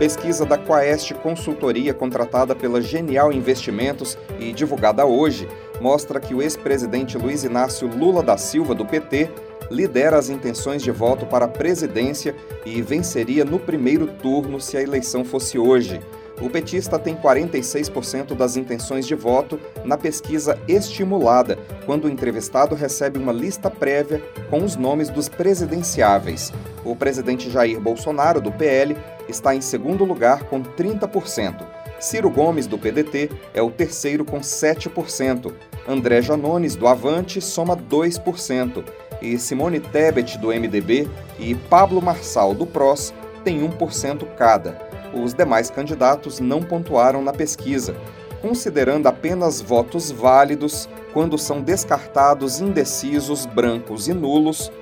[0.00, 5.46] Pesquisa da Quaest Consultoria, contratada pela Genial Investimentos e divulgada hoje,
[5.78, 9.28] mostra que o ex-presidente Luiz Inácio Lula da Silva, do PT,
[9.70, 14.82] lidera as intenções de voto para a presidência e venceria no primeiro turno se a
[14.82, 16.00] eleição fosse hoje.
[16.40, 23.18] O petista tem 46% das intenções de voto na pesquisa estimulada, quando o entrevistado recebe
[23.18, 26.52] uma lista prévia com os nomes dos presidenciáveis.
[26.84, 28.96] O presidente Jair Bolsonaro, do PL,
[29.28, 31.66] está em segundo lugar com 30%.
[32.00, 35.52] Ciro Gomes, do PDT, é o terceiro com 7%.
[35.86, 38.82] André Janones, do Avante, soma 2%.
[39.20, 41.06] E Simone Tebet, do MDB,
[41.38, 43.12] e Pablo Marçal, do PROS,
[43.44, 44.90] têm 1% cada.
[45.12, 47.94] Os demais candidatos não pontuaram na pesquisa,
[48.40, 54.72] considerando apenas votos válidos quando são descartados indecisos, brancos e nulos.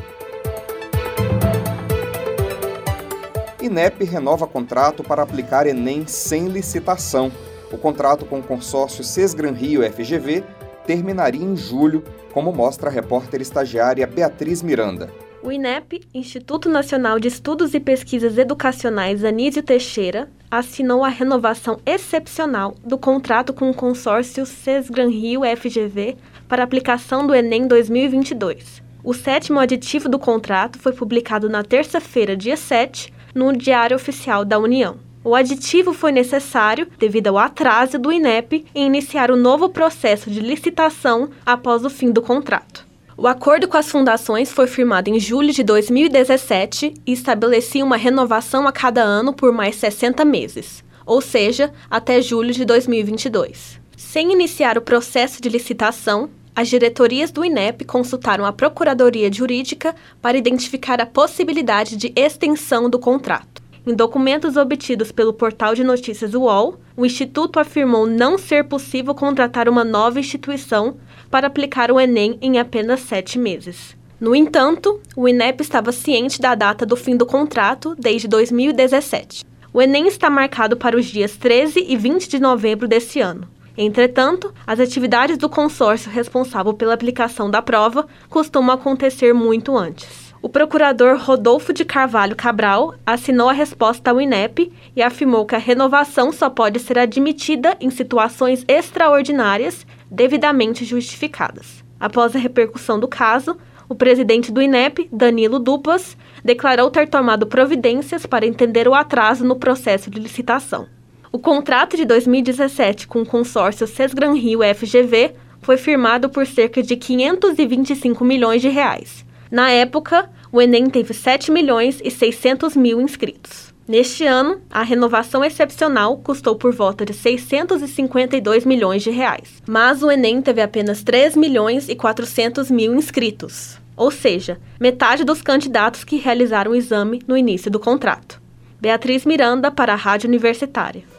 [3.61, 7.33] INEP renova contrato para aplicar Enem sem licitação.
[7.73, 10.45] O contrato com o consórcio Sesgran Rio FGV
[10.87, 15.11] terminaria em julho, como mostra a repórter estagiária Beatriz Miranda.
[15.43, 22.75] O INEP, Instituto Nacional de Estudos e Pesquisas Educacionais Anísio Teixeira, assinou a renovação excepcional
[22.85, 28.83] do contrato com o consórcio Sesgran Rio FGV para aplicação do Enem 2022.
[29.03, 34.59] O sétimo aditivo do contrato foi publicado na terça-feira, dia 7, no Diário Oficial da
[34.59, 34.99] União.
[35.25, 40.41] O aditivo foi necessário devido ao atraso do INEP em iniciar o novo processo de
[40.41, 42.90] licitação após o fim do contrato.
[43.21, 48.67] O acordo com as fundações foi firmado em julho de 2017 e estabelecia uma renovação
[48.67, 53.79] a cada ano por mais 60 meses, ou seja, até julho de 2022.
[53.95, 60.39] Sem iniciar o processo de licitação, as diretorias do INEP consultaram a Procuradoria Jurídica para
[60.39, 63.50] identificar a possibilidade de extensão do contrato.
[63.87, 69.71] Em documentos obtidos pelo portal de notícias UOL, o Instituto afirmou não ser possível contratar
[69.71, 70.97] uma nova instituição
[71.31, 73.97] para aplicar o Enem em apenas sete meses.
[74.21, 79.47] No entanto, o INEP estava ciente da data do fim do contrato desde 2017.
[79.73, 83.49] O Enem está marcado para os dias 13 e 20 de novembro desse ano.
[83.79, 90.30] Entretanto, as atividades do consórcio responsável pela aplicação da prova costumam acontecer muito antes.
[90.43, 95.59] O procurador Rodolfo de Carvalho Cabral assinou a resposta ao INEP e afirmou que a
[95.59, 101.85] renovação só pode ser admitida em situações extraordinárias devidamente justificadas.
[102.01, 103.55] Após a repercussão do caso,
[103.87, 109.57] o presidente do INEP, Danilo Dupas, declarou ter tomado providências para entender o atraso no
[109.57, 110.87] processo de licitação.
[111.31, 116.97] O contrato de 2017 com o consórcio Sesgran Rio FGV foi firmado por cerca de
[116.97, 123.75] 525 milhões de reais na época, o Enem teve 7 milhões e 600 mil inscritos.
[123.87, 130.11] Neste ano, a renovação excepcional custou por volta de 652 milhões de reais, mas o
[130.11, 136.19] Enem teve apenas 3 milhões e 400 mil inscritos, ou seja, metade dos candidatos que
[136.19, 138.41] realizaram o exame no início do contrato.
[138.81, 141.10] Beatriz Miranda para a Rádio Universitária.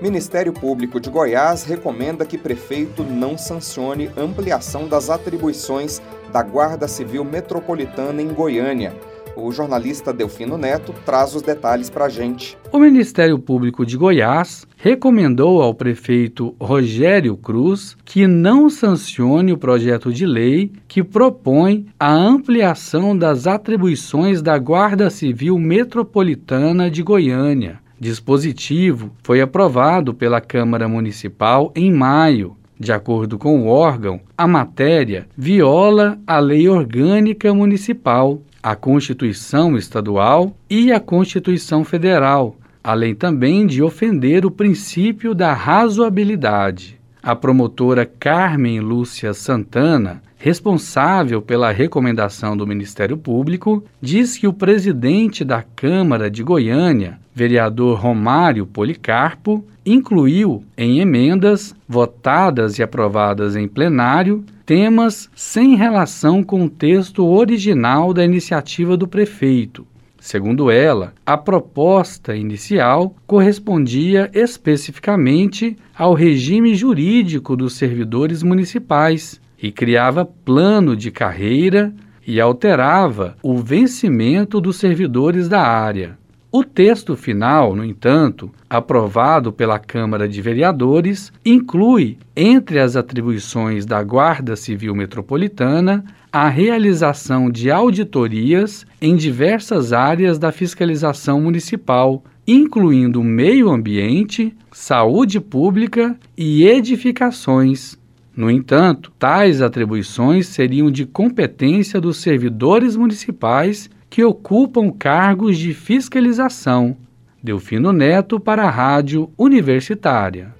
[0.00, 6.00] Ministério Público de Goiás recomenda que prefeito não sancione ampliação das atribuições
[6.32, 8.94] da Guarda Civil Metropolitana em Goiânia.
[9.36, 12.56] O jornalista Delfino Neto traz os detalhes para a gente.
[12.72, 20.10] O Ministério Público de Goiás recomendou ao prefeito Rogério Cruz que não sancione o projeto
[20.10, 29.12] de lei que propõe a ampliação das atribuições da Guarda Civil Metropolitana de Goiânia dispositivo
[29.22, 32.56] foi aprovado pela Câmara Municipal em maio.
[32.78, 40.56] De acordo com o órgão, a matéria viola a Lei Orgânica Municipal, a Constituição Estadual
[40.68, 46.98] e a Constituição Federal, além também de ofender o princípio da razoabilidade.
[47.22, 55.44] A promotora Carmen Lúcia Santana, responsável pela recomendação do Ministério Público, diz que o presidente
[55.44, 64.42] da Câmara de Goiânia, vereador Romário Policarpo, incluiu em emendas votadas e aprovadas em plenário
[64.64, 69.86] temas sem relação com o texto original da iniciativa do prefeito,
[70.20, 80.24] Segundo ela, a proposta inicial correspondia especificamente ao regime jurídico dos servidores municipais e criava
[80.24, 81.92] plano de carreira
[82.26, 86.18] e alterava o vencimento dos servidores da área.
[86.52, 94.02] O texto final, no entanto, aprovado pela Câmara de Vereadores, inclui, entre as atribuições da
[94.02, 103.68] Guarda Civil Metropolitana, a realização de auditorias em diversas áreas da fiscalização municipal, incluindo meio
[103.68, 107.99] ambiente, saúde pública e edificações.
[108.36, 116.96] No entanto, tais atribuições seriam de competência dos servidores municipais que ocupam cargos de fiscalização.
[117.42, 120.54] Delfino Neto para a Rádio Universitária.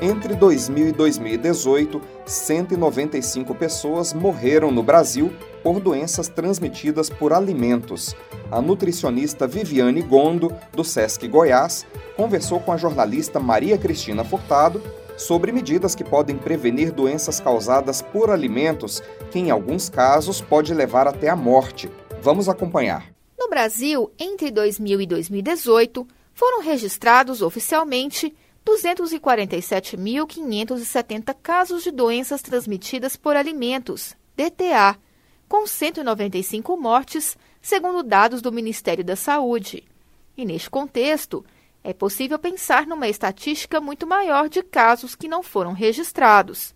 [0.00, 5.32] Entre 2000 e 2018, 195 pessoas morreram no Brasil
[5.64, 8.14] por doenças transmitidas por alimentos.
[8.50, 14.82] A nutricionista Viviane Gondo, do SESC Goiás, conversou com a jornalista Maria Cristina Furtado
[15.16, 21.08] sobre medidas que podem prevenir doenças causadas por alimentos, que em alguns casos pode levar
[21.08, 21.90] até a morte.
[22.20, 23.10] Vamos acompanhar.
[23.38, 28.34] No Brasil, entre 2000 e 2018, foram registrados oficialmente
[28.66, 34.98] 247.570 casos de doenças transmitidas por alimentos, DTA,
[35.48, 39.84] com 195 mortes, segundo dados do Ministério da Saúde.
[40.36, 41.44] E neste contexto,
[41.82, 46.74] é possível pensar numa estatística muito maior de casos que não foram registrados.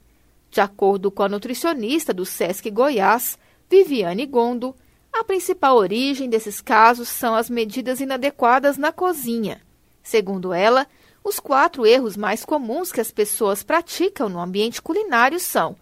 [0.51, 3.39] De acordo com a nutricionista do SESC Goiás,
[3.69, 4.75] Viviane Gondo,
[5.13, 9.61] a principal origem desses casos são as medidas inadequadas na cozinha.
[10.03, 10.87] Segundo ela,
[11.25, 15.77] os quatro erros mais comuns que as pessoas praticam no ambiente culinário são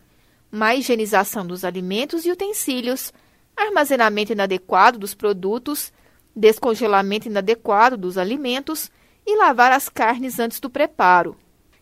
[0.57, 3.13] má higienização dos alimentos e utensílios,
[3.55, 5.93] armazenamento inadequado dos produtos,
[6.35, 8.91] descongelamento inadequado dos alimentos
[9.27, 11.37] e lavar as carnes antes do preparo.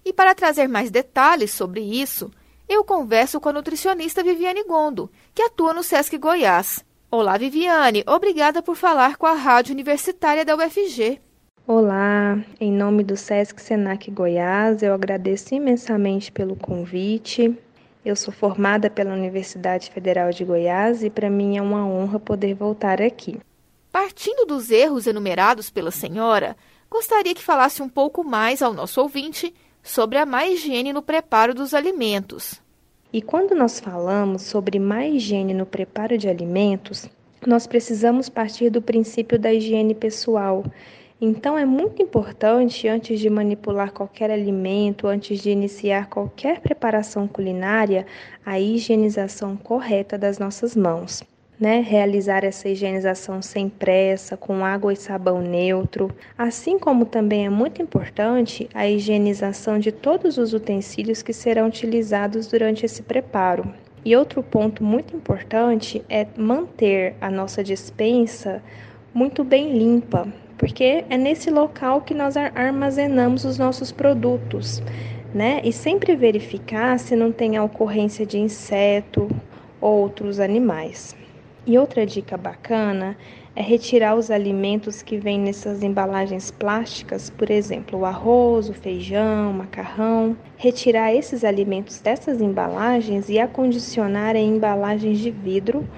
[0.05, 2.31] E para trazer mais detalhes sobre isso,
[2.69, 6.85] eu converso com a nutricionista Viviane Gondo, que atua no SESC Goiás.
[7.11, 11.21] Olá, Viviane, obrigada por falar com a Rádio Universitária da UFG.
[11.67, 17.57] Olá, em nome do SESC Senac Goiás, eu agradeço imensamente pelo convite.
[18.05, 22.55] Eu sou formada pela Universidade Federal de Goiás e para mim é uma honra poder
[22.55, 23.41] voltar aqui.
[23.91, 26.55] Partindo dos erros enumerados pela senhora,
[26.91, 31.55] gostaria que falasse um pouco mais ao nosso ouvinte sobre a má higiene no preparo
[31.55, 32.61] dos alimentos.
[33.11, 37.09] E quando nós falamos sobre má higiene no preparo de alimentos,
[37.47, 40.63] nós precisamos partir do princípio da higiene pessoal.
[41.21, 48.07] Então é muito importante, antes de manipular qualquer alimento, antes de iniciar qualquer preparação culinária,
[48.45, 51.25] a higienização correta das nossas mãos
[51.59, 57.51] né, realizar essa higienização sem pressa, com água e sabão neutro, assim como também é
[57.51, 63.73] muito importante a higienização de todos os utensílios que serão utilizados durante esse preparo.
[64.05, 68.63] E outro ponto muito importante é manter a nossa dispensa
[69.15, 74.83] muito bem limpa, porque é nesse local que nós armazenamos os nossos produtos,
[75.35, 75.61] né?
[75.65, 79.29] E sempre verificar se não tem a ocorrência de inseto
[79.81, 81.17] ou outros animais.
[81.67, 83.17] E outra dica bacana
[83.57, 89.51] é retirar os alimentos que vêm nessas embalagens plásticas, por exemplo, o arroz, o feijão,
[89.51, 90.37] o macarrão.
[90.57, 95.89] Retirar esses alimentos dessas embalagens e acondicionar em embalagens de vidro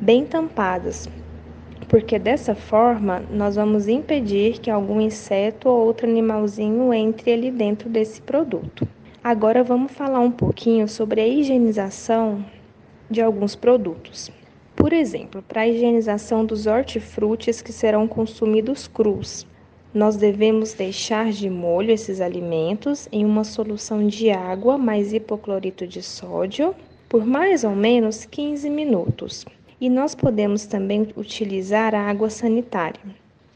[0.00, 1.08] bem tampadas,
[1.92, 7.86] porque dessa forma nós vamos impedir que algum inseto ou outro animalzinho entre ali dentro
[7.90, 8.88] desse produto.
[9.22, 12.42] Agora vamos falar um pouquinho sobre a higienização
[13.10, 14.30] de alguns produtos.
[14.74, 19.46] Por exemplo, para a higienização dos hortifrutis que serão consumidos crus,
[19.92, 26.02] nós devemos deixar de molho esses alimentos em uma solução de água mais hipoclorito de
[26.02, 26.74] sódio
[27.06, 29.44] por mais ou menos 15 minutos.
[29.82, 33.00] E nós podemos também utilizar a água sanitária.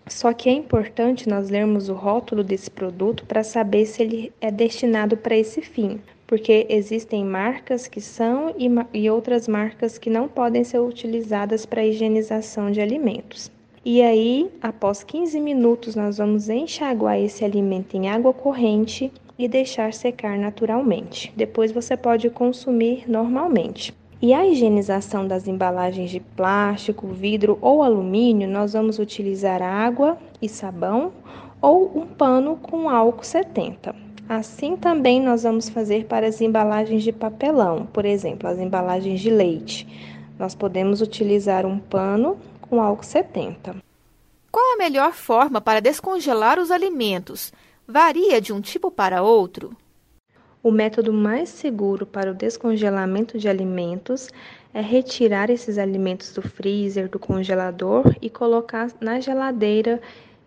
[0.08, 4.50] Só que é importante nós lermos o rótulo desse produto para saber se ele é
[4.50, 10.26] destinado para esse fim, porque existem marcas que são e, e outras marcas que não
[10.26, 13.48] podem ser utilizadas para higienização de alimentos.
[13.84, 19.92] E aí, após 15 minutos, nós vamos enxaguar esse alimento em água corrente e deixar
[19.92, 21.32] secar naturalmente.
[21.36, 23.94] Depois você pode consumir normalmente.
[24.20, 30.48] E a higienização das embalagens de plástico, vidro ou alumínio, nós vamos utilizar água e
[30.48, 31.12] sabão
[31.60, 33.94] ou um pano com álcool 70.
[34.26, 39.30] Assim também nós vamos fazer para as embalagens de papelão, por exemplo, as embalagens de
[39.30, 39.86] leite.
[40.38, 43.76] Nós podemos utilizar um pano com álcool 70.
[44.50, 47.52] Qual a melhor forma para descongelar os alimentos?
[47.86, 49.76] Varia de um tipo para outro?
[50.66, 54.28] O método mais seguro para o descongelamento de alimentos
[54.74, 60.00] é retirar esses alimentos do freezer, do congelador e colocar na geladeira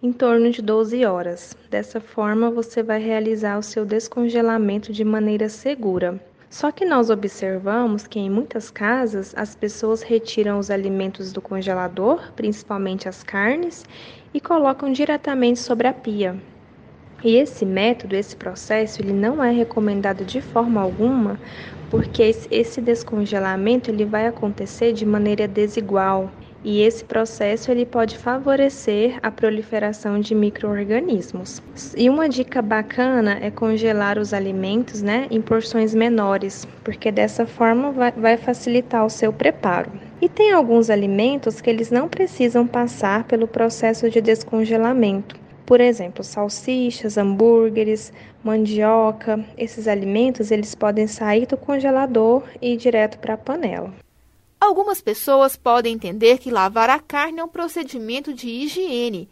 [0.03, 1.55] em torno de 12 horas.
[1.69, 6.21] Dessa forma, você vai realizar o seu descongelamento de maneira segura.
[6.49, 12.33] Só que nós observamos que em muitas casas as pessoas retiram os alimentos do congelador,
[12.33, 13.85] principalmente as carnes,
[14.33, 16.35] e colocam diretamente sobre a pia.
[17.23, 21.39] E esse método, esse processo, ele não é recomendado de forma alguma,
[21.89, 26.31] porque esse descongelamento ele vai acontecer de maneira desigual
[26.63, 31.61] e esse processo ele pode favorecer a proliferação de microorganismos.
[31.95, 37.91] E uma dica bacana é congelar os alimentos, né, em porções menores, porque dessa forma
[37.91, 39.91] vai, vai facilitar o seu preparo.
[40.21, 45.39] E tem alguns alimentos que eles não precisam passar pelo processo de descongelamento.
[45.69, 48.11] Por exemplo, salsichas, hambúrgueres,
[48.43, 53.93] mandioca, esses alimentos eles podem sair do congelador e ir direto para a panela.
[54.59, 59.29] Algumas pessoas podem entender que lavar a carne é um procedimento de higiene.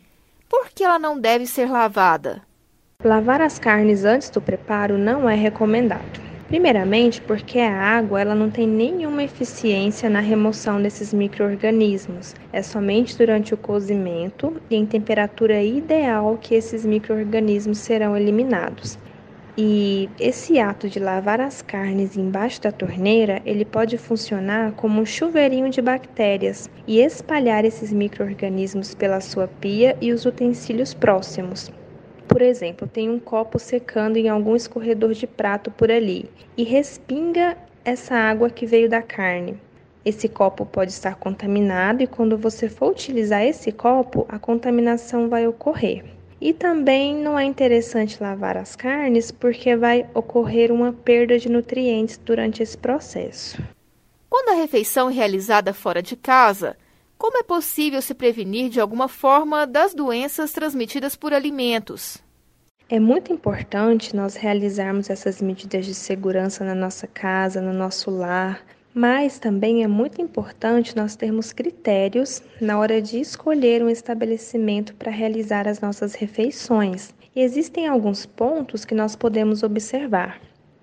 [0.48, 2.44] Por que ela não deve ser lavada?
[3.04, 6.27] Lavar as carnes antes do preparo não é recomendado.
[6.48, 12.34] Primeiramente, porque a água ela não tem nenhuma eficiência na remoção desses microorganismos.
[12.54, 18.98] É somente durante o cozimento e em temperatura ideal que esses microorganismos serão eliminados.
[19.60, 25.06] E esse ato de lavar as carnes embaixo da torneira, ele pode funcionar como um
[25.06, 31.77] chuveirinho de bactérias e espalhar esses micro-organismos pela sua pia e os utensílios próximos.
[32.38, 37.58] Por exemplo, tem um copo secando em algum escorredor de prato por ali e respinga
[37.84, 39.60] essa água que veio da carne.
[40.06, 45.48] Esse copo pode estar contaminado e quando você for utilizar esse copo, a contaminação vai
[45.48, 46.06] ocorrer.
[46.40, 52.20] E também não é interessante lavar as carnes porque vai ocorrer uma perda de nutrientes
[52.24, 53.60] durante esse processo.
[54.30, 56.78] Quando a refeição é realizada fora de casa,
[57.18, 62.27] como é possível se prevenir de alguma forma das doenças transmitidas por alimentos?
[62.90, 68.64] É muito importante nós realizarmos essas medidas de segurança na nossa casa, no nosso lar,
[68.94, 75.12] mas também é muito importante nós termos critérios na hora de escolher um estabelecimento para
[75.12, 77.14] realizar as nossas refeições.
[77.36, 80.40] Existem alguns pontos que nós podemos observar.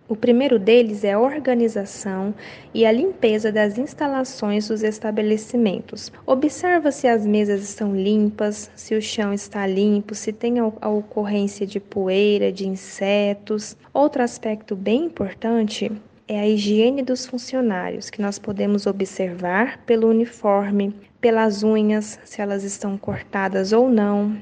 [0.07, 2.35] O primeiro deles é a organização
[2.75, 6.13] e a limpeza das instalações dos estabelecimentos.
[6.27, 11.67] Observa se as mesas estão limpas, se o chão está limpo, se tem a ocorrência
[11.67, 13.79] de poeira, de insetos.
[13.95, 15.91] Outro aspecto bem importante
[16.29, 22.63] é a higiene dos funcionários, que nós podemos observar pelo uniforme, pelas unhas, se elas
[22.63, 24.37] estão cortadas ou não.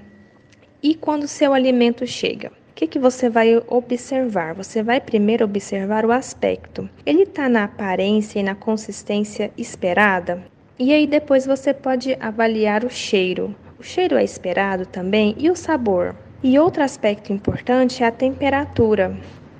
[0.82, 4.54] E quando seu alimento chega, o que, que você vai observar?
[4.54, 6.88] Você vai primeiro observar o aspecto.
[7.04, 10.42] Ele está na aparência e na consistência esperada?
[10.78, 13.54] E aí depois você pode avaliar o cheiro.
[13.78, 16.16] O cheiro é esperado também e o sabor.
[16.42, 19.14] E outro aspecto importante é a temperatura.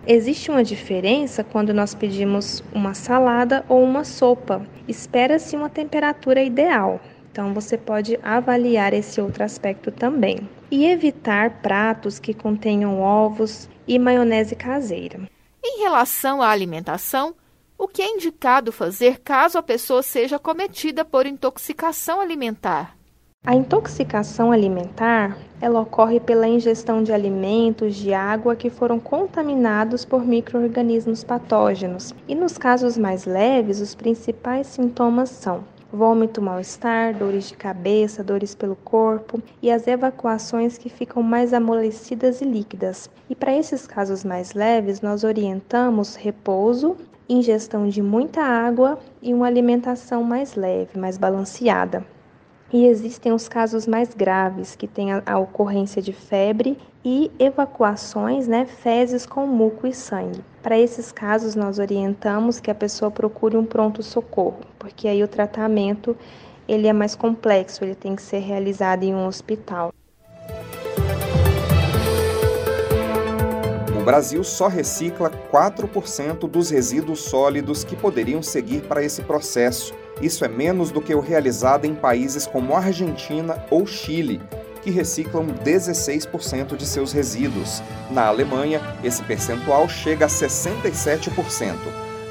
[0.07, 4.67] Existe uma diferença quando nós pedimos uma salada ou uma sopa.
[4.89, 6.99] Espera-se uma temperatura ideal.
[7.33, 10.47] Então você pode avaliar esse outro aspecto também.
[10.71, 15.19] E evitar pratos que contenham ovos e maionese caseira.
[15.65, 17.35] Em relação à alimentação,
[17.79, 22.97] o que é indicado fazer caso a pessoa seja cometida por intoxicação alimentar?
[23.45, 30.25] A intoxicação alimentar, ela ocorre pela ingestão de alimentos, de água que foram contaminados por
[30.25, 32.15] microorganismos patógenos.
[32.29, 38.55] E nos casos mais leves, os principais sintomas são vômito, mal-estar, dores de cabeça, dores
[38.55, 43.11] pelo corpo e as evacuações que ficam mais amolecidas e líquidas.
[43.29, 46.97] E para esses casos mais leves, nós orientamos repouso,
[47.29, 52.05] ingestão de muita água e uma alimentação mais leve, mais balanceada.
[52.73, 58.49] E existem os casos mais graves, que têm a, a ocorrência de febre e evacuações,
[58.49, 60.43] né, fezes com muco e sangue.
[60.63, 66.17] Para esses casos, nós orientamos que a pessoa procure um pronto-socorro, porque aí o tratamento
[66.69, 69.93] ele é mais complexo, ele tem que ser realizado em um hospital.
[74.01, 79.93] O Brasil só recicla 4% dos resíduos sólidos que poderiam seguir para esse processo.
[80.21, 84.41] Isso é menos do que o realizado em países como Argentina ou Chile,
[84.83, 87.81] que reciclam 16% de seus resíduos.
[88.11, 91.77] Na Alemanha, esse percentual chega a 67%.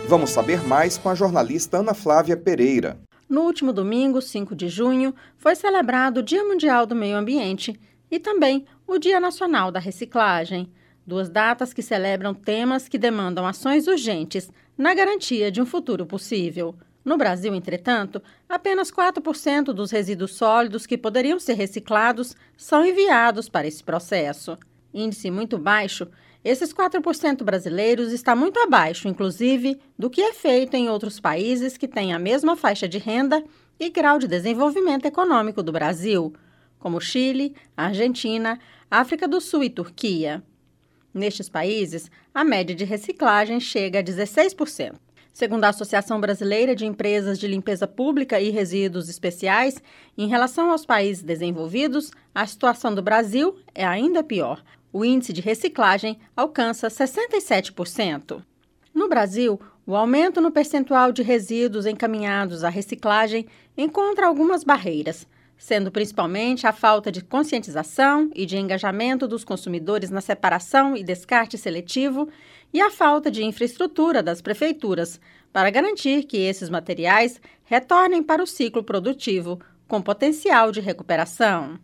[0.08, 3.00] Vamos saber mais com a jornalista Ana Flávia Pereira.
[3.30, 7.80] No último domingo, 5 de junho, foi celebrado o Dia Mundial do Meio Ambiente
[8.12, 10.70] e também o Dia Nacional da Reciclagem.
[11.08, 16.76] Duas datas que celebram temas que demandam ações urgentes na garantia de um futuro possível.
[17.04, 23.68] No Brasil, entretanto, apenas 4% dos resíduos sólidos que poderiam ser reciclados são enviados para
[23.68, 24.58] esse processo.
[24.94, 26.08] Índice muito baixo,
[26.44, 31.88] esses 4% brasileiros está muito abaixo, inclusive, do que é feito em outros países que
[31.88, 33.44] têm a mesma faixa de renda
[33.80, 36.34] e grau de desenvolvimento econômico do Brasil,
[36.80, 40.44] como Chile, Argentina, África do Sul e Turquia.
[41.14, 44.96] Nestes países, a média de reciclagem chega a 16%.
[45.34, 49.82] Segundo a Associação Brasileira de Empresas de Limpeza Pública e Resíduos Especiais,
[50.18, 54.62] em relação aos países desenvolvidos, a situação do Brasil é ainda pior
[54.94, 58.44] o índice de reciclagem alcança 67%.
[58.94, 63.48] No Brasil, o aumento no percentual de resíduos encaminhados à reciclagem
[63.78, 65.26] encontra algumas barreiras,
[65.58, 71.58] sendo principalmente a falta de conscientização e de engajamento dos consumidores na separação e descarte
[71.58, 72.28] seletivo
[72.74, 75.20] e a falta de infraestrutura das prefeituras
[75.52, 81.80] para garantir que esses materiais retornem para o ciclo produtivo com potencial de recuperação.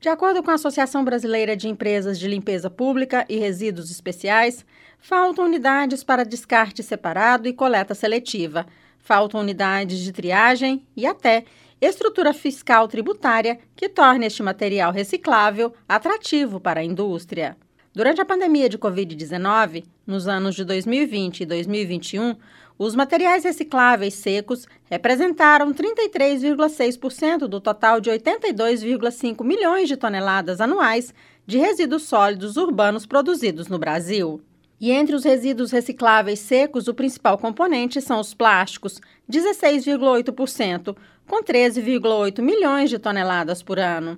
[0.00, 4.64] De acordo com a Associação Brasileira de Empresas de Limpeza Pública e Resíduos Especiais,
[5.00, 8.64] faltam unidades para descarte separado e coleta seletiva,
[9.00, 11.44] faltam unidades de triagem e até
[11.80, 17.56] estrutura fiscal tributária que torne este material reciclável atrativo para a indústria.
[17.98, 22.36] Durante a pandemia de Covid-19, nos anos de 2020 e 2021,
[22.78, 31.12] os materiais recicláveis secos representaram 33,6% do total de 82,5 milhões de toneladas anuais
[31.44, 34.40] de resíduos sólidos urbanos produzidos no Brasil.
[34.80, 42.40] E entre os resíduos recicláveis secos, o principal componente são os plásticos, 16,8%, com 13,8
[42.42, 44.16] milhões de toneladas por ano.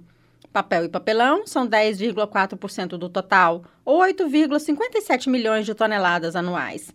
[0.53, 6.93] Papel e papelão são 10,4% do total, ou 8,57 milhões de toneladas anuais.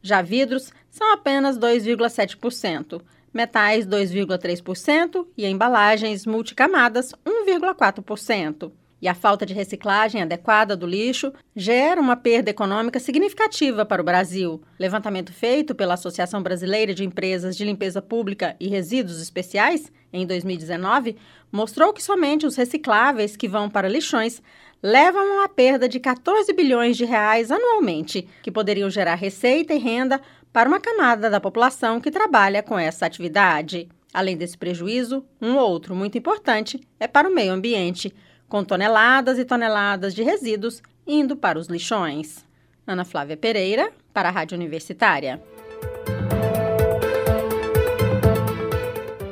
[0.00, 8.72] Já vidros são apenas 2,7%, metais 2,3% e embalagens multicamadas 1,4%.
[9.04, 14.04] E a falta de reciclagem adequada do lixo gera uma perda econômica significativa para o
[14.04, 14.62] Brasil.
[14.78, 21.18] Levantamento feito pela Associação Brasileira de Empresas de Limpeza Pública e Resíduos Especiais, em 2019,
[21.52, 24.40] mostrou que somente os recicláveis que vão para lixões
[24.82, 29.78] levam a uma perda de 14 bilhões de reais anualmente, que poderiam gerar receita e
[29.78, 30.18] renda
[30.50, 33.86] para uma camada da população que trabalha com essa atividade.
[34.14, 38.14] Além desse prejuízo, um outro muito importante é para o meio ambiente,
[38.48, 42.44] com toneladas e toneladas de resíduos indo para os lixões.
[42.86, 45.40] Ana Flávia Pereira, para a Rádio Universitária.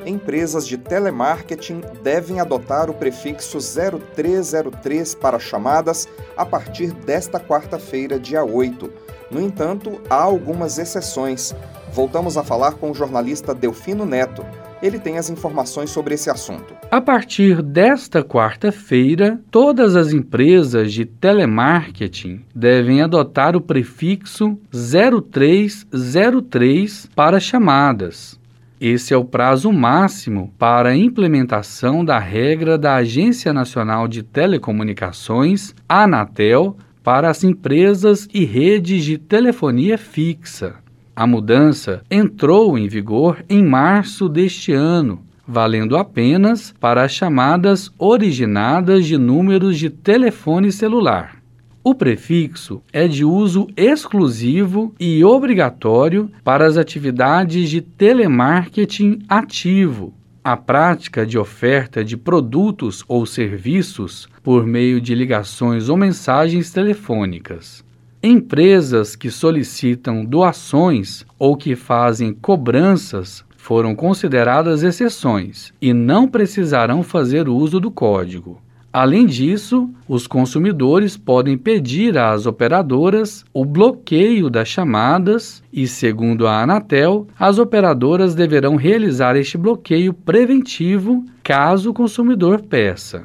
[0.05, 8.43] empresas de telemarketing devem adotar o prefixo 0303 para chamadas a partir desta quarta-feira, dia
[8.43, 9.02] 8.
[9.33, 11.55] No entanto, há algumas exceções.
[11.91, 14.45] Voltamos a falar com o jornalista Delfino Neto.
[14.81, 16.75] Ele tem as informações sobre esse assunto.
[16.91, 27.39] A partir desta quarta-feira, todas as empresas de telemarketing devem adotar o prefixo 0303 para
[27.39, 28.39] chamadas.
[28.79, 35.73] Esse é o prazo máximo para a implementação da regra da Agência Nacional de Telecomunicações,
[35.87, 40.75] Anatel, para as empresas e redes de telefonia fixa.
[41.15, 49.05] A mudança entrou em vigor em março deste ano, valendo apenas para as chamadas originadas
[49.05, 51.43] de números de telefone celular.
[51.83, 60.13] O prefixo é de uso exclusivo e obrigatório para as atividades de telemarketing ativo,
[60.43, 67.83] a prática de oferta de produtos ou serviços por meio de ligações ou mensagens telefônicas.
[68.21, 77.47] Empresas que solicitam doações ou que fazem cobranças foram consideradas exceções e não precisarão fazer
[77.47, 78.61] uso do código.
[78.93, 86.61] Além disso, os consumidores podem pedir às operadoras o bloqueio das chamadas e, segundo a
[86.61, 93.23] Anatel, as operadoras deverão realizar este bloqueio preventivo caso o consumidor peça.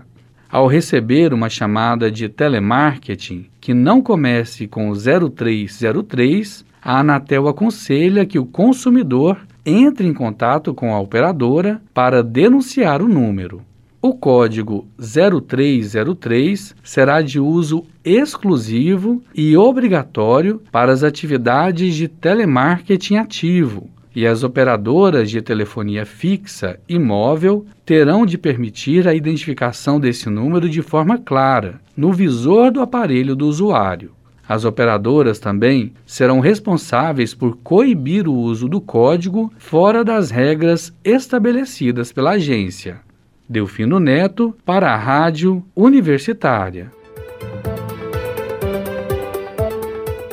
[0.50, 8.38] Ao receber uma chamada de telemarketing que não comece com 0303, a Anatel aconselha que
[8.38, 13.67] o consumidor entre em contato com a operadora para denunciar o número.
[14.00, 23.90] O código 0303 será de uso exclusivo e obrigatório para as atividades de telemarketing ativo,
[24.14, 30.68] e as operadoras de telefonia fixa e móvel terão de permitir a identificação desse número
[30.68, 34.12] de forma clara, no visor do aparelho do usuário.
[34.48, 42.12] As operadoras também serão responsáveis por coibir o uso do código fora das regras estabelecidas
[42.12, 43.07] pela agência.
[43.50, 46.92] Delfino Neto para a Rádio Universitária.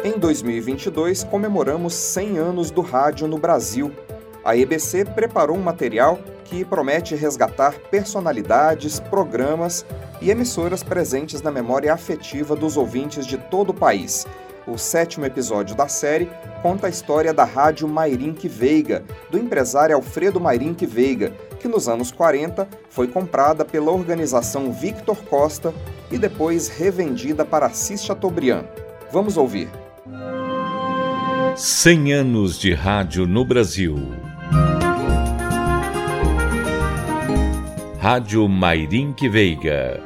[0.03, 3.89] Em 2022, comemoramos 100 anos do rádio no Brasil.
[4.43, 9.85] A EBC preparou um material que promete resgatar personalidades, programas
[10.21, 14.27] e emissoras presentes na memória afetiva dos ouvintes de todo o país.
[14.67, 16.29] O sétimo episódio da série
[16.61, 22.11] conta a história da rádio Mairink Veiga, do empresário Alfredo Mairink Veiga, que nos anos
[22.11, 25.73] 40 foi comprada pela organização Victor Costa
[26.11, 28.65] e depois revendida para Assis Chateaubriand.
[29.11, 29.69] Vamos ouvir.
[31.55, 33.95] 100 anos de rádio no Brasil.
[37.97, 40.03] Rádio Mairink Veiga.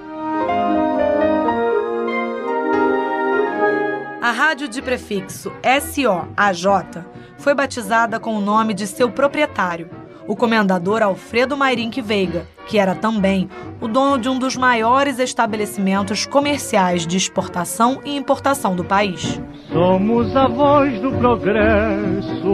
[4.22, 7.04] A rádio de prefixo SOAJ
[7.40, 9.90] foi batizada com o nome de seu proprietário,
[10.30, 13.50] o comendador Alfredo Mairink Veiga, que era também
[13.82, 19.42] o dono de um dos maiores estabelecimentos comerciais de exportação e importação do país.
[19.74, 22.48] Somos a voz do progresso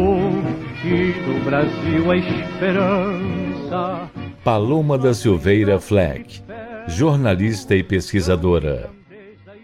[0.86, 4.10] e do Brasil a esperança.
[4.42, 6.42] Paloma da Silveira Fleck,
[6.88, 8.90] jornalista e pesquisadora.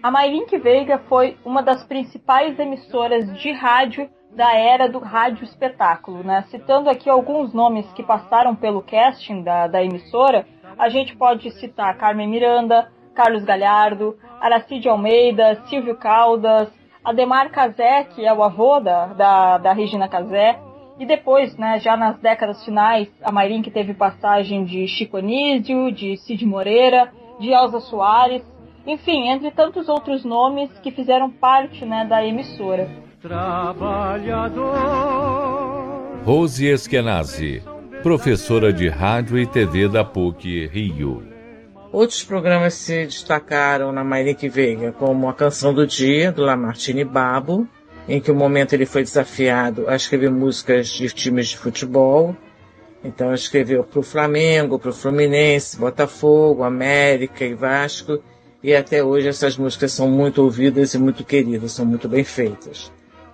[0.03, 6.23] A Mairink Veiga foi uma das principais emissoras de rádio da era do rádio espetáculo,
[6.23, 6.43] né?
[6.49, 10.45] Citando aqui alguns nomes que passaram pelo casting da, da emissora,
[10.77, 16.69] a gente pode citar Carmen Miranda, Carlos Galhardo, Aracide Almeida, Silvio Caldas,
[17.03, 20.57] Ademar Cazé, que é o avô da, da, da Regina Cazé,
[20.97, 26.15] e depois, né, já nas décadas finais, a Mairink teve passagem de Chico Anísio, de
[26.17, 28.43] Cid Moreira, de Elza Soares,
[28.85, 34.71] enfim, entre tantos outros nomes que fizeram parte né, da emissora trabalhador.
[36.25, 37.61] Rose Eskenazi,
[38.01, 41.23] professora de rádio e TV da PUC Rio.
[41.91, 47.67] Outros programas se destacaram na Mairink Veiga, como A Canção do Dia, do Lamartine Babo,
[48.07, 52.35] em que o momento ele foi desafiado a escrever músicas de times de futebol.
[53.03, 58.19] Então escreveu para o Flamengo, para o Fluminense, Botafogo, América e Vasco.
[58.63, 62.91] E até hoje essas músicas são muito ouvidas e muito queridas, são muito bem feitas.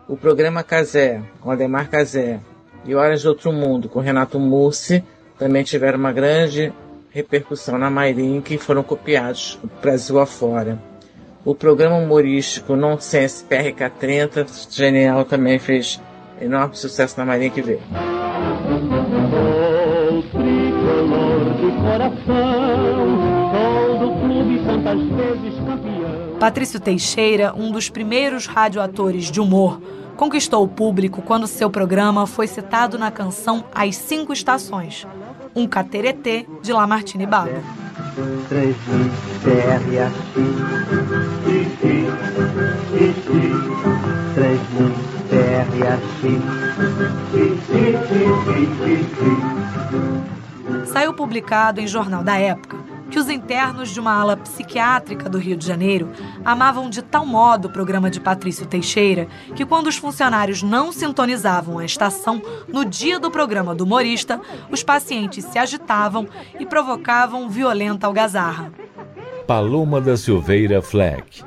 [0.07, 2.39] O programa Casé, com Ademar Casé,
[2.85, 5.03] e Horas de Outro Mundo, com Renato Mussi,
[5.37, 6.71] também tiveram uma grande
[7.09, 10.79] repercussão na Mairink e foram copiados Brasil afora.
[11.43, 15.99] O programa humorístico Nonsense PRK30, genial, também fez
[16.39, 17.79] enorme sucesso na Mairink V.
[26.39, 29.81] Patrício Teixeira, um dos primeiros radioatores de humor,
[30.15, 35.07] conquistou o público quando seu programa foi citado na canção As Cinco Estações,
[35.55, 37.49] um cateretê de Lamartine Babo.
[50.85, 55.55] Saiu publicado em jornal da época que os internos de uma ala psiquiátrica do Rio
[55.55, 56.09] de Janeiro
[56.43, 61.79] amavam de tal modo o programa de Patrício Teixeira que, quando os funcionários não sintonizavam
[61.79, 64.39] a estação no dia do programa do humorista,
[64.71, 66.27] os pacientes se agitavam
[66.59, 68.71] e provocavam violenta algazarra.
[69.45, 71.43] Paloma da Silveira Fleck.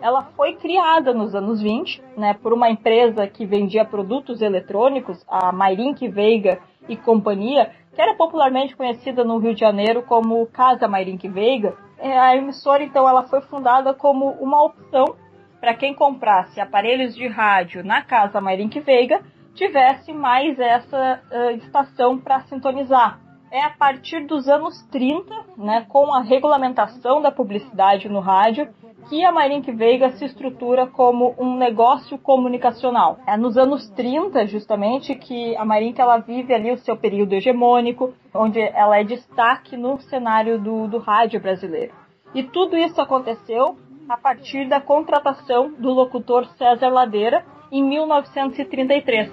[0.00, 5.52] Ela foi criada nos anos 20 né, por uma empresa que vendia produtos eletrônicos, a
[5.52, 11.28] Mairink Veiga e Companhia, que era popularmente conhecida no Rio de Janeiro como Casa Mairink
[11.28, 15.14] Veiga, é, a emissora então ela foi fundada como uma opção
[15.60, 19.22] para quem comprasse aparelhos de rádio na Casa Mairink Veiga
[19.54, 23.20] tivesse mais essa uh, estação para sintonizar.
[23.50, 28.72] é a partir dos anos 30, né, com a regulamentação da publicidade no rádio,
[29.08, 33.18] que a Marink Veiga se estrutura como um negócio comunicacional.
[33.26, 38.12] É nos anos 30, justamente, que a Marink ela vive ali o seu período hegemônico,
[38.34, 41.92] onde ela é destaque no cenário do, do rádio brasileiro.
[42.34, 43.76] E tudo isso aconteceu
[44.08, 49.30] a partir da contratação do locutor César Ladeira em 1933.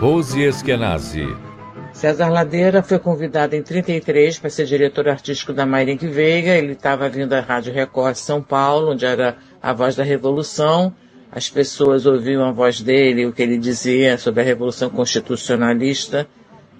[0.00, 1.53] Rose Eskenazi.
[1.94, 6.50] César Ladeira foi convidado em 33 para ser diretor artístico da Mairink Veiga.
[6.50, 10.92] Ele estava vindo à Rádio Record São Paulo, onde era a voz da Revolução.
[11.30, 16.26] As pessoas ouviam a voz dele, o que ele dizia sobre a Revolução Constitucionalista,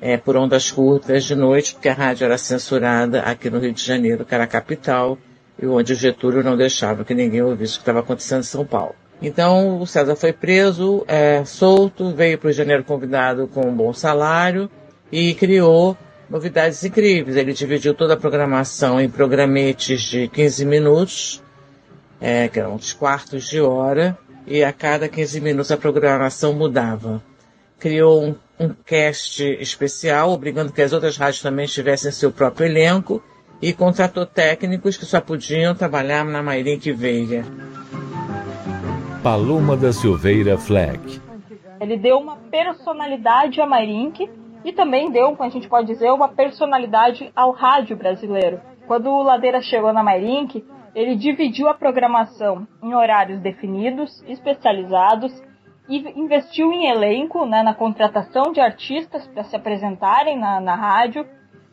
[0.01, 3.85] é, por ondas curtas de noite, porque a rádio era censurada aqui no Rio de
[3.85, 5.17] Janeiro, que era a capital,
[5.61, 8.67] e onde o Getúlio não deixava que ninguém ouvisse o que estava acontecendo em São
[8.67, 8.97] Paulo.
[9.23, 13.93] Então o César foi preso, é, solto, veio para o Janeiro convidado com um bom
[13.93, 14.69] salário
[15.15, 15.97] e criou
[16.29, 17.37] novidades incríveis.
[17.37, 21.41] Ele dividiu toda a programação em programetes de 15 minutos,
[22.21, 27.23] é, que eram uns quartos de hora, e a cada 15 minutos a programação mudava.
[27.79, 33.23] Criou um, um cast especial, obrigando que as outras rádios também tivessem seu próprio elenco,
[33.63, 37.45] e contratou técnicos que só podiam trabalhar na Mairink Veiga.
[39.23, 41.21] Paloma da Silveira Fleck.
[41.81, 44.29] Ele deu uma personalidade a Mairink
[44.65, 48.61] e também deu, a gente pode dizer, uma personalidade ao rádio brasileiro.
[48.87, 55.33] Quando o Ladeira chegou na Mairink, ele dividiu a programação em horários definidos, especializados,
[55.89, 61.27] e investiu em elenco, né, na contratação de artistas para se apresentarem na, na rádio.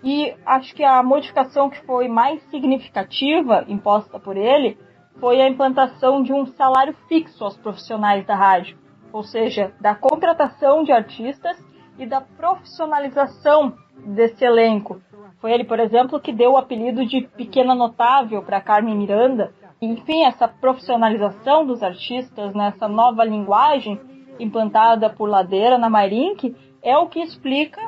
[0.04, 4.78] E acho que a modificação que foi mais significativa imposta por ele
[5.20, 8.78] foi a implantação de um salário fixo aos profissionais da rádio,
[9.14, 11.58] ou seja, da contratação de artistas
[12.02, 15.00] e da profissionalização desse elenco.
[15.40, 19.54] Foi ele, por exemplo, que deu o apelido de Pequena Notável para Carmen Miranda.
[19.80, 24.00] Enfim, essa profissionalização dos artistas nessa nova linguagem
[24.40, 27.80] implantada por Ladeira na Mairink é o que explica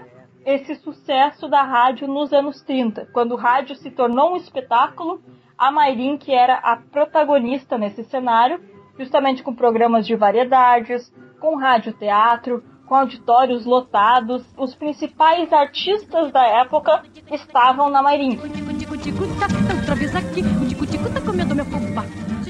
[0.45, 5.21] esse sucesso da rádio nos anos 30, quando o rádio se tornou um espetáculo,
[5.57, 8.59] a Mairink era a protagonista nesse cenário,
[8.99, 14.45] justamente com programas de variedades, com rádio teatro, com auditórios lotados.
[14.55, 17.01] Os principais artistas da época
[17.31, 18.39] estavam na Mairink.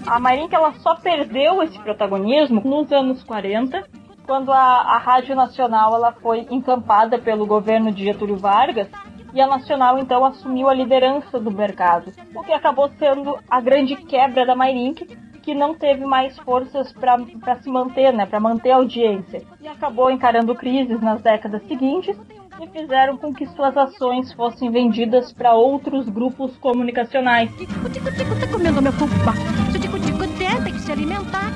[0.06, 3.88] A Mairink ela só perdeu esse protagonismo nos anos 40,
[4.26, 8.90] quando a, a Rádio Nacional ela foi encampada pelo governo de Getúlio Vargas
[9.34, 13.96] e a Nacional então assumiu a liderança do mercado, o que acabou sendo a grande
[13.96, 15.08] quebra da Mairink,
[15.44, 20.10] que não teve mais forças para se manter, né, para manter a audiência, e acabou
[20.10, 22.18] encarando crises nas décadas seguintes
[22.62, 27.52] e fizeram com que suas ações fossem vendidas para outros grupos comunicacionais.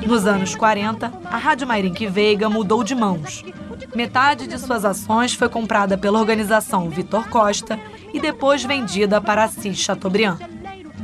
[0.06, 3.44] Nos anos 40, a Rádio Mairink Veiga mudou de mãos.
[3.96, 7.80] Metade de suas ações foi comprada pela organização Vitor Costa
[8.14, 10.57] e depois vendida para Assis Chateaubriand.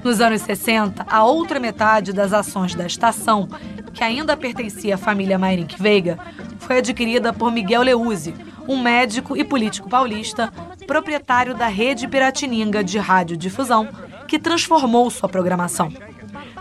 [0.04, 3.48] Nos anos 60, a outra metade das ações da estação,
[3.94, 6.20] que ainda pertencia à família Mairink Veiga,
[6.60, 8.36] foi adquirida por Miguel Leuzzi,
[8.68, 10.52] um médico e político paulista,
[10.86, 13.88] proprietário da rede Piratininga de radiodifusão,
[14.28, 15.90] que transformou sua programação.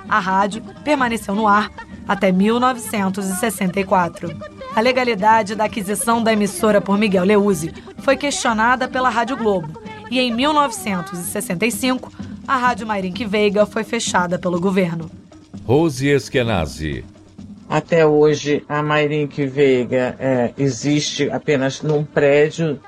[0.08, 1.68] A rádio permaneceu no ar
[2.06, 4.36] até 1964.
[4.74, 10.20] A legalidade da aquisição da emissora por Miguel Leuzzi foi questionada pela Rádio Globo e
[10.20, 12.12] em 1965
[12.46, 15.10] a Rádio Mairink Veiga foi fechada pelo governo.
[15.64, 17.04] Rose Eskenazi.
[17.68, 22.78] Até hoje, a Mairink Veiga é, existe apenas num prédio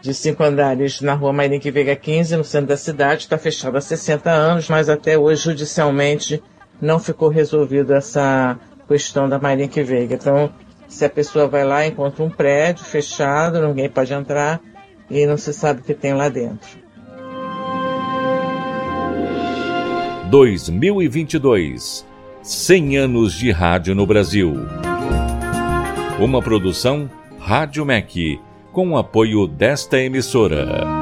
[0.00, 3.22] de cinco andares na rua Mairink Veiga 15, no centro da cidade.
[3.22, 6.42] Está fechada há 60 anos, mas até hoje, judicialmente,
[6.80, 10.16] não ficou resolvida essa questão da Mairink Veiga.
[10.16, 10.52] Então,
[10.88, 14.60] se a pessoa vai lá, encontra um prédio fechado, ninguém pode entrar
[15.08, 16.68] e não se sabe o que tem lá dentro.
[20.32, 22.06] 2022
[22.42, 24.54] 100 anos de rádio no Brasil.
[26.18, 28.40] Uma produção Rádio MEC,
[28.72, 31.01] com apoio desta emissora.